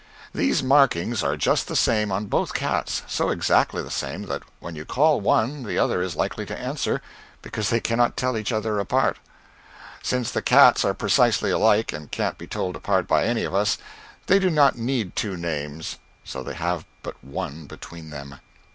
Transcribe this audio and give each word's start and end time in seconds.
These 0.33 0.63
markings 0.63 1.21
are 1.21 1.37
just 1.37 1.67
the 1.67 1.75
same 1.75 2.11
on 2.11 2.25
both 2.25 2.55
cats 2.55 3.03
so 3.07 3.29
exactly 3.29 3.83
the 3.83 3.91
same 3.91 4.23
that 4.23 4.41
when 4.59 4.75
you 4.75 4.83
call 4.83 5.21
one 5.21 5.61
the 5.63 5.77
other 5.77 6.01
is 6.01 6.15
likely 6.15 6.43
to 6.47 6.57
answer, 6.59 7.03
because 7.43 7.69
they 7.69 7.79
cannot 7.79 8.17
tell 8.17 8.35
each 8.35 8.51
other 8.51 8.79
apart. 8.79 9.17
Since 10.01 10.31
the 10.31 10.41
cats 10.41 10.83
are 10.83 10.95
precisely 10.95 11.51
alike, 11.51 11.93
and 11.93 12.09
can't 12.09 12.39
be 12.39 12.47
told 12.47 12.75
apart 12.75 13.07
by 13.07 13.25
any 13.25 13.43
of 13.43 13.53
us, 13.53 13.77
they 14.25 14.39
do 14.39 14.49
not 14.49 14.75
need 14.75 15.15
two 15.15 15.37
names, 15.37 15.99
so 16.23 16.41
they 16.41 16.55
have 16.55 16.83
but 17.03 17.23
one 17.23 17.67
between 17.67 18.09
them. 18.09 18.37